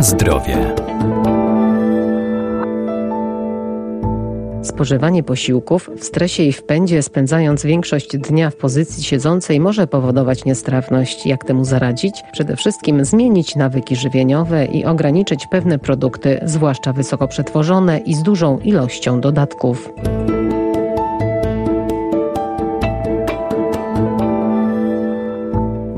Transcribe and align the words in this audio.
Zdrowie. 0.00 0.74
Spożywanie 4.62 5.22
posiłków 5.22 5.90
w 5.96 6.04
stresie 6.04 6.42
i 6.42 6.52
w 6.52 6.62
pędzie, 6.62 7.02
spędzając 7.02 7.64
większość 7.64 8.16
dnia 8.16 8.50
w 8.50 8.56
pozycji 8.56 9.04
siedzącej, 9.04 9.60
może 9.60 9.86
powodować 9.86 10.44
niestrawność. 10.44 11.26
Jak 11.26 11.44
temu 11.44 11.64
zaradzić? 11.64 12.22
Przede 12.32 12.56
wszystkim 12.56 13.04
zmienić 13.04 13.56
nawyki 13.56 13.96
żywieniowe 13.96 14.66
i 14.66 14.84
ograniczyć 14.84 15.46
pewne 15.50 15.78
produkty, 15.78 16.40
zwłaszcza 16.44 16.92
wysoko 16.92 17.28
przetworzone 17.28 17.98
i 17.98 18.14
z 18.14 18.22
dużą 18.22 18.58
ilością 18.58 19.20
dodatków. 19.20 19.92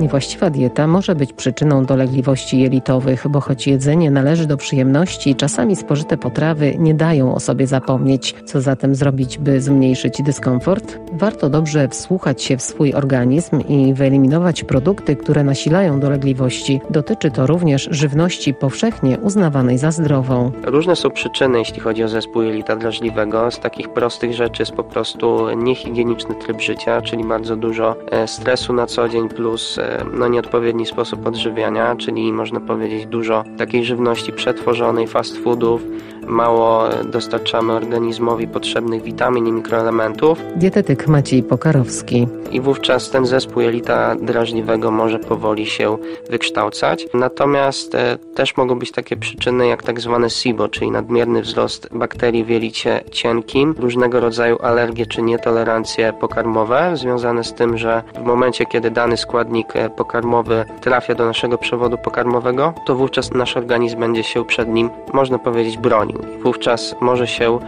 Niewłaściwa 0.03 0.51
dieta 0.51 0.87
może 0.87 1.15
być 1.15 1.33
przyczyną 1.33 1.85
dolegliwości 1.85 2.61
jelitowych, 2.61 3.29
bo 3.29 3.41
choć 3.41 3.67
jedzenie 3.67 4.11
należy 4.11 4.47
do 4.47 4.57
przyjemności, 4.57 5.35
czasami 5.35 5.77
spożyte 5.77 6.17
potrawy 6.17 6.75
nie 6.79 6.95
dają 6.95 7.35
o 7.35 7.41
sobie 7.41 7.67
zapomnieć. 7.67 8.35
Co 8.45 8.61
zatem 8.61 8.95
zrobić, 8.95 9.39
by 9.39 9.61
zmniejszyć 9.61 10.23
dyskomfort? 10.23 10.99
Warto 11.13 11.51
dobrze 11.51 11.89
wsłuchać 11.89 12.43
się 12.43 12.57
w 12.57 12.63
swój 12.63 12.95
organizm 12.95 13.61
i 13.69 13.95
wyeliminować 13.95 14.65
produkty, 14.65 15.17
które 15.17 15.45
nasilają 15.45 16.01
dolegliwości. 16.01 16.81
Dotyczy 16.91 17.31
to 17.31 17.47
również 17.47 17.89
żywności 17.91 18.55
powszechnie 18.55 19.19
uznawanej 19.19 19.79
za 19.79 19.91
zdrową. 19.91 20.53
Różne 20.65 20.97
są 20.97 21.11
przyczyny, 21.11 21.59
jeśli 21.59 21.81
chodzi 21.81 22.05
o 22.05 22.09
zespół 22.09 22.43
jelita 22.43 22.77
drażliwego. 22.77 23.51
Z 23.51 23.61
takich 23.61 23.89
prostych 23.89 24.35
rzeczy 24.35 24.63
jest 24.63 24.73
po 24.73 24.85
prostu 24.85 25.57
niehigieniczny 25.57 26.35
tryb 26.35 26.61
życia, 26.61 27.03
czyli 27.03 27.25
bardzo 27.25 27.57
dużo 27.57 27.97
e, 28.11 28.29
stresu 28.29 28.73
na 28.73 28.87
co 28.87 29.09
dzień 29.09 29.29
plus 29.29 29.79
e, 29.79 29.92
no, 30.13 30.29
nieodpowiedni 30.29 30.87
sposób 30.87 31.27
odżywiania, 31.27 31.97
czyli 31.97 32.33
można 32.33 32.61
powiedzieć 32.61 33.07
dużo 33.07 33.45
takiej 33.59 33.85
żywności 33.85 34.33
przetworzonej, 34.33 35.07
fast 35.07 35.39
foodów, 35.39 35.83
mało 36.27 36.89
dostarczamy 37.05 37.73
organizmowi 37.73 38.49
potrzebnych 38.49 39.03
witamin 39.03 39.47
i 39.47 39.53
mikroelementów. 39.53 40.39
Dietetyk 40.57 41.09
Maciej 41.09 41.43
Pokarowski. 41.43 42.29
I 42.53 42.61
wówczas 42.61 43.11
ten 43.11 43.27
zespół 43.27 43.63
jelita 43.63 44.17
drażliwego 44.17 44.91
może 44.91 45.19
powoli 45.19 45.67
się 45.67 45.99
wykształcać. 46.31 47.07
Natomiast 47.15 47.95
e, 47.95 48.19
też 48.35 48.57
mogą 48.57 48.79
być 48.79 48.93
takie 48.93 49.17
przyczyny 49.17 49.67
jak 49.67 49.83
tak 49.83 50.01
zwane 50.01 50.31
SIBO, 50.31 50.69
czyli 50.69 50.91
nadmierny 50.91 51.43
wzrost 51.43 51.89
bakterii 51.93 52.45
w 52.45 52.49
jelicie 52.49 53.01
cienkim, 53.11 53.75
różnego 53.79 54.21
rodzaju 54.21 54.59
alergie 54.63 55.07
czy 55.07 55.23
nietolerancje 55.23 56.13
pokarmowe 56.21 56.97
związane 56.97 57.45
z 57.45 57.55
tym, 57.55 57.79
że 57.79 58.03
w 58.15 58.23
momencie 58.25 58.67
kiedy 58.67 58.91
dany 58.91 59.17
składnik 59.17 59.77
e, 59.77 59.82
pokarmowy 59.91 60.65
trafia 60.81 61.15
do 61.15 61.25
naszego 61.27 61.59
przewodu 61.59 61.99
pokarmowego, 61.99 62.75
to 62.87 62.95
wówczas 62.95 63.31
nasz 63.31 63.57
organizm 63.57 64.01
będzie 64.01 64.23
się 64.23 64.45
przed 64.45 64.69
nim, 64.69 64.91
można 65.13 65.39
powiedzieć, 65.39 65.79
bronił. 65.79 66.19
Wówczas 66.43 66.95
może 67.01 67.27
się 67.27 67.59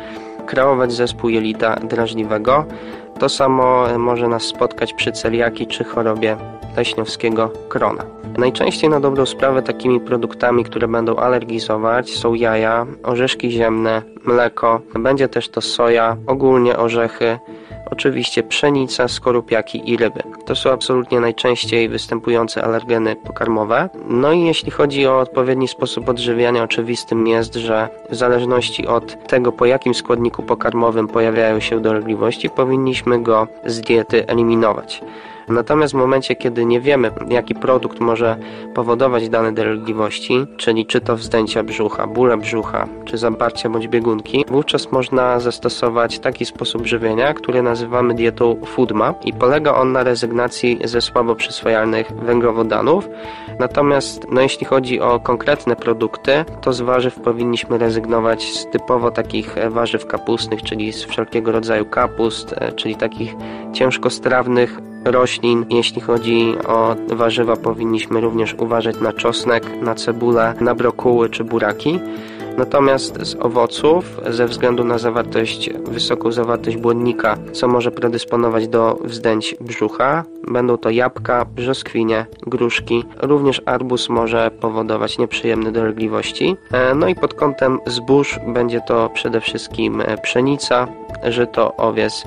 kreować 0.46 0.92
zespół 0.92 1.30
jelita 1.30 1.76
drażliwego. 1.76 2.64
To 3.18 3.28
samo 3.28 3.98
może 3.98 4.28
nas 4.28 4.42
spotkać 4.42 4.92
przy 4.94 5.12
celiaki 5.12 5.66
czy 5.66 5.84
chorobie 5.84 6.36
leśniowskiego 6.76 7.50
krona. 7.68 8.04
Najczęściej 8.38 8.90
na 8.90 9.00
dobrą 9.00 9.26
sprawę 9.26 9.62
takimi 9.62 10.00
produktami, 10.00 10.64
które 10.64 10.88
będą 10.88 11.16
alergizować 11.16 12.10
są 12.10 12.34
jaja, 12.34 12.86
orzeszki 13.02 13.50
ziemne, 13.50 14.02
mleko, 14.26 14.80
będzie 14.94 15.28
też 15.28 15.48
to 15.48 15.60
soja, 15.60 16.16
ogólnie 16.26 16.76
orzechy, 16.76 17.38
oczywiście 17.90 18.42
pszenica, 18.42 19.08
skorupiaki 19.08 19.90
i 19.90 19.96
ryby. 19.96 20.22
To 20.46 20.56
są 20.56 20.70
absolutnie 20.70 21.20
najczęściej 21.20 21.88
występujące 21.88 22.64
alergeny 22.64 23.16
pokarmowe. 23.16 23.88
No 24.08 24.32
i 24.32 24.40
jeśli 24.40 24.70
chodzi 24.70 25.06
o 25.06 25.18
odpowiedni 25.18 25.68
sposób 25.68 26.08
odżywiania, 26.08 26.62
oczywistym 26.62 27.26
jest, 27.26 27.54
że 27.54 27.88
w 28.10 28.14
zależności 28.14 28.86
od 28.86 29.26
tego, 29.26 29.52
po 29.52 29.66
jakim 29.66 29.94
składniku 29.94 30.42
pokarmowym 30.42 31.08
pojawiają 31.08 31.60
się 31.60 31.80
dolegliwości, 31.80 32.50
powinniśmy 32.50 33.22
go 33.22 33.48
z 33.66 33.80
diety 33.80 34.26
eliminować. 34.26 35.02
Natomiast 35.48 35.92
w 35.92 35.96
momencie, 35.96 36.36
kiedy 36.36 36.64
nie 36.64 36.80
wiemy, 36.80 37.10
jaki 37.28 37.54
produkt 37.54 38.00
może 38.00 38.36
powodować 38.74 39.28
dane 39.28 39.52
dolegliwości, 39.52 40.46
czyli 40.56 40.86
czy 40.86 41.00
to 41.00 41.16
wzdęcia 41.16 41.62
brzucha, 41.62 42.06
bóle 42.06 42.36
brzucha, 42.36 42.88
czy 43.04 43.18
zaparcia 43.18 43.68
bądź 43.68 43.88
biegunki, 43.88 44.44
wówczas 44.48 44.92
można 44.92 45.40
zastosować 45.40 46.18
taki 46.18 46.44
sposób 46.44 46.86
żywienia, 46.86 47.34
który 47.34 47.62
nazywamy 47.62 48.14
dietą 48.14 48.56
FOODMA 48.66 49.14
i 49.24 49.32
polega 49.32 49.74
on 49.74 49.92
na 49.92 50.02
rezygnacji 50.02 50.78
ze 50.84 51.00
słabo 51.00 51.34
przyswajalnych 51.34 52.12
węglowodanów. 52.12 53.08
Natomiast 53.58 54.26
no, 54.30 54.40
jeśli 54.40 54.66
chodzi 54.66 55.00
o 55.00 55.20
konkretne 55.20 55.76
produkty, 55.76 56.44
to 56.60 56.72
z 56.72 56.80
warzyw 56.80 57.20
powinniśmy 57.20 57.78
rezygnować 57.78 58.42
z 58.42 58.70
typowo 58.70 59.10
takich 59.10 59.54
warzyw 59.68 60.06
kapustnych, 60.06 60.62
czyli 60.62 60.92
z 60.92 61.04
wszelkiego 61.04 61.52
rodzaju 61.52 61.84
kapust, 61.84 62.52
e, 62.52 62.72
czyli 62.72 62.96
takich 62.96 63.34
ciężkostrawnych 63.72 64.93
roślin. 65.04 65.66
Jeśli 65.70 66.00
chodzi 66.00 66.54
o 66.66 66.96
warzywa, 67.08 67.56
powinniśmy 67.56 68.20
również 68.20 68.54
uważać 68.54 69.00
na 69.00 69.12
czosnek, 69.12 69.82
na 69.82 69.94
cebulę, 69.94 70.54
na 70.60 70.74
brokuły 70.74 71.30
czy 71.30 71.44
buraki. 71.44 72.00
Natomiast 72.58 73.26
z 73.26 73.36
owoców, 73.40 74.20
ze 74.26 74.46
względu 74.46 74.84
na 74.84 74.98
zawartość, 74.98 75.70
wysoką 75.70 76.32
zawartość 76.32 76.76
błonnika, 76.76 77.36
co 77.52 77.68
może 77.68 77.90
predysponować 77.90 78.68
do 78.68 78.98
wzdęć 79.04 79.56
brzucha, 79.60 80.24
będą 80.48 80.76
to 80.76 80.90
jabłka, 80.90 81.44
brzoskwinie, 81.44 82.26
gruszki. 82.46 83.04
Również 83.22 83.62
arbuz 83.66 84.08
może 84.08 84.50
powodować 84.60 85.18
nieprzyjemne 85.18 85.72
dolegliwości. 85.72 86.56
E, 86.72 86.94
no 86.94 87.08
i 87.08 87.14
pod 87.14 87.34
kątem 87.34 87.78
zbóż 87.86 88.38
będzie 88.46 88.80
to 88.80 89.10
przede 89.14 89.40
wszystkim 89.40 90.02
pszenica, 90.22 90.88
żyto, 91.24 91.76
owies, 91.76 92.24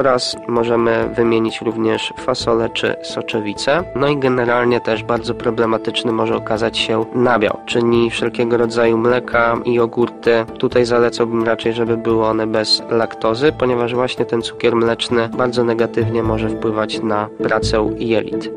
oraz 0.00 0.36
możemy 0.48 1.08
wymienić 1.14 1.60
również 1.60 2.12
fasolę 2.16 2.68
czy 2.68 2.96
soczewicę. 3.02 3.84
No 3.94 4.08
i 4.08 4.16
generalnie 4.16 4.80
też 4.80 5.02
bardzo 5.02 5.34
problematyczny 5.34 6.12
może 6.12 6.36
okazać 6.36 6.78
się 6.78 7.04
nabiał, 7.14 7.56
czyli 7.66 8.10
wszelkiego 8.10 8.56
rodzaju 8.56 8.98
mleka 8.98 9.56
i 9.64 9.74
jogurty. 9.74 10.44
Tutaj 10.58 10.84
zalecałbym 10.84 11.44
raczej, 11.44 11.72
żeby 11.72 11.96
były 11.96 12.26
one 12.26 12.46
bez 12.46 12.82
laktozy, 12.90 13.52
ponieważ 13.52 13.94
właśnie 13.94 14.24
ten 14.24 14.42
cukier 14.42 14.76
mleczny 14.76 15.28
bardzo 15.28 15.64
negatywnie 15.64 16.22
może 16.22 16.48
wpływać 16.48 17.02
na 17.02 17.28
pracę 17.38 17.90
jelit. 17.98 18.50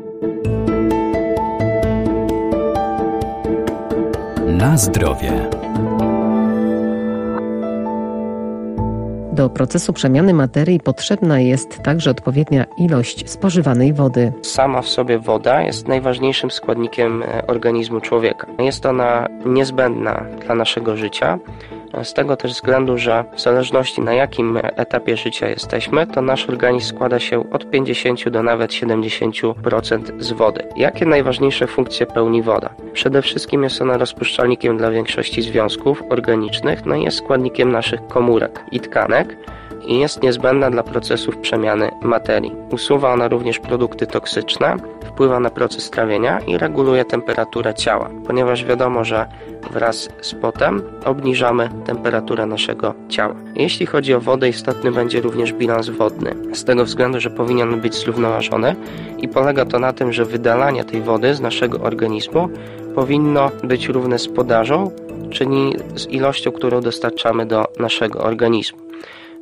Na 4.46 4.76
zdrowie. 4.76 5.63
Do 9.34 9.50
procesu 9.50 9.92
przemiany 9.92 10.34
materii 10.34 10.80
potrzebna 10.80 11.40
jest 11.40 11.82
także 11.82 12.10
odpowiednia 12.10 12.64
ilość 12.78 13.30
spożywanej 13.30 13.92
wody. 13.92 14.32
Sama 14.42 14.82
w 14.82 14.88
sobie 14.88 15.18
woda 15.18 15.62
jest 15.62 15.88
najważniejszym 15.88 16.50
składnikiem 16.50 17.22
e, 17.22 17.46
organizmu 17.46 18.00
człowieka. 18.00 18.46
Jest 18.58 18.86
ona 18.86 19.28
niezbędna 19.46 20.24
dla 20.46 20.54
naszego 20.54 20.96
życia. 20.96 21.38
Z 22.02 22.14
tego 22.14 22.36
też 22.36 22.52
względu, 22.52 22.98
że 22.98 23.24
w 23.36 23.40
zależności 23.40 24.00
na 24.00 24.12
jakim 24.12 24.58
etapie 24.62 25.16
życia 25.16 25.48
jesteśmy, 25.48 26.06
to 26.06 26.22
nasz 26.22 26.48
organizm 26.48 26.86
składa 26.94 27.20
się 27.20 27.50
od 27.50 27.70
50 27.70 28.28
do 28.28 28.42
nawet 28.42 28.70
70% 28.70 30.22
z 30.22 30.32
wody. 30.32 30.64
Jakie 30.76 31.06
najważniejsze 31.06 31.66
funkcje 31.66 32.06
pełni 32.06 32.42
woda? 32.42 32.74
Przede 32.92 33.22
wszystkim 33.22 33.62
jest 33.62 33.82
ona 33.82 33.96
rozpuszczalnikiem 33.98 34.76
dla 34.76 34.90
większości 34.90 35.42
związków 35.42 36.02
organicznych, 36.10 36.86
no 36.86 36.94
i 36.94 37.02
jest 37.02 37.18
składnikiem 37.18 37.72
naszych 37.72 38.06
komórek 38.06 38.64
i 38.72 38.80
tkanek 38.80 39.36
i 39.86 39.98
jest 39.98 40.22
niezbędna 40.22 40.70
dla 40.70 40.82
procesów 40.82 41.36
przemiany 41.36 41.90
materii. 42.02 42.52
Usuwa 42.70 43.12
ona 43.12 43.28
również 43.28 43.58
produkty 43.58 44.06
toksyczne, 44.06 44.76
wpływa 45.04 45.40
na 45.40 45.50
proces 45.50 45.90
trawienia 45.90 46.38
i 46.40 46.58
reguluje 46.58 47.04
temperaturę 47.04 47.74
ciała, 47.74 48.10
ponieważ 48.26 48.64
wiadomo, 48.64 49.04
że 49.04 49.26
wraz 49.70 50.08
z 50.20 50.34
potem 50.34 50.82
obniżamy 51.04 51.68
temperaturę 51.86 52.46
naszego 52.46 52.94
ciała. 53.08 53.34
Jeśli 53.56 53.86
chodzi 53.86 54.14
o 54.14 54.20
wodę, 54.20 54.48
istotny 54.48 54.92
będzie 54.92 55.20
również 55.20 55.52
bilans 55.52 55.88
wodny, 55.88 56.34
z 56.52 56.64
tego 56.64 56.84
względu, 56.84 57.20
że 57.20 57.30
powinien 57.30 57.80
być 57.80 57.94
zrównoważony 57.94 58.76
i 59.18 59.28
polega 59.28 59.64
to 59.64 59.78
na 59.78 59.92
tym, 59.92 60.12
że 60.12 60.24
wydalanie 60.24 60.84
tej 60.84 61.00
wody 61.00 61.34
z 61.34 61.40
naszego 61.40 61.80
organizmu 61.80 62.48
powinno 62.94 63.50
być 63.64 63.88
równe 63.88 64.18
z 64.18 64.28
podażą, 64.28 64.90
czyli 65.30 65.76
z 65.94 66.06
ilością, 66.06 66.52
którą 66.52 66.80
dostarczamy 66.80 67.46
do 67.46 67.64
naszego 67.78 68.18
organizmu. 68.18 68.78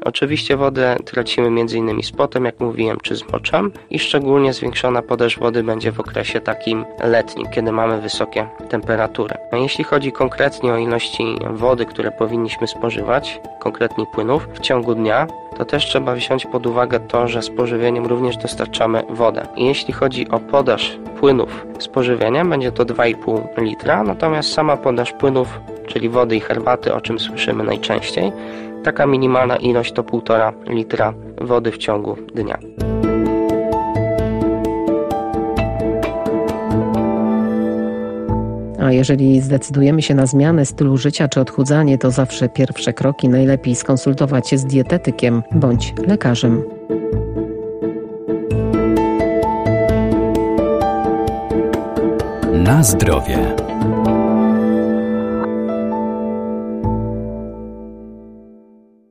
Oczywiście 0.05 0.57
wodę 0.57 0.97
tracimy 1.05 1.47
m.in. 1.47 2.03
z 2.03 2.13
potem, 2.13 2.45
jak 2.45 2.61
mówiłem, 2.61 3.01
czy 3.03 3.17
z 3.17 3.33
moczem 3.33 3.73
i 3.91 3.99
szczególnie 3.99 4.53
zwiększona 4.53 5.03
podaż 5.03 5.39
wody 5.39 5.63
będzie 5.63 5.93
w 5.93 6.01
okresie 6.01 6.41
takim 6.41 6.85
letnim, 7.05 7.47
kiedy 7.51 7.73
mamy 7.73 8.01
wysokie 8.01 8.47
temperatury. 8.69 9.35
A 9.53 9.57
jeśli 9.57 9.85
chodzi 9.85 10.13
konkretnie 10.13 10.73
o 10.73 10.77
ilości 10.77 11.25
wody, 11.51 11.87
które 11.87 12.11
powinniśmy 12.11 12.67
spożywać, 12.67 13.41
konkretnie 13.61 14.07
płynów, 14.07 14.49
w 14.55 14.61
ciągu 14.61 14.95
dnia, 14.95 15.27
to 15.57 15.65
też 15.65 15.87
trzeba 15.87 16.15
wziąć 16.15 16.47
pod 16.47 16.67
uwagę 16.67 17.01
to, 17.01 17.29
że 17.29 17.43
z 17.43 17.51
pożywieniem 17.51 18.07
również 18.07 18.37
dostarczamy 18.37 19.03
wodę. 19.11 19.47
I 19.57 19.67
jeśli 19.67 19.95
chodzi 19.95 20.29
o 20.29 20.41
podaż 20.41 20.99
płynów 21.21 21.67
z 21.79 21.89
pożywieniem, 21.89 22.51
będzie 22.51 22.73
to 22.73 22.85
2,5 22.85 23.63
litra, 23.63 24.03
natomiast 24.03 24.53
sama 24.53 24.77
podaż 24.77 25.13
płynów, 25.13 25.61
czyli 25.87 26.09
wody 26.09 26.37
i 26.37 26.41
herbaty, 26.41 26.95
o 26.95 27.01
czym 27.01 27.19
słyszymy 27.19 27.65
najczęściej, 27.65 28.33
taka 28.83 29.07
minimalna 29.07 29.57
ilość 29.57 29.93
to 29.93 30.03
1,5 30.03 30.53
litra 30.67 31.15
wody 31.41 31.73
w 31.73 31.79
ciągu 31.79 32.17
dnia. 32.35 32.59
A 38.83 38.93
jeżeli 38.93 39.41
zdecydujemy 39.41 40.03
się 40.03 40.15
na 40.15 40.27
zmianę 40.27 40.67
stylu 40.67 40.97
życia 40.97 41.29
czy 41.29 41.41
odchudzanie, 41.41 41.99
to 41.99 42.11
zawsze 42.11 42.49
pierwsze 42.49 42.93
kroki 42.93 43.29
najlepiej 43.29 43.75
skonsultować 43.75 44.49
się 44.49 44.59
z 44.59 44.65
dietetykiem 44.65 45.43
bądź 45.53 45.95
lekarzem. 46.07 46.63
Na 52.53 52.83
zdrowie. 52.83 53.72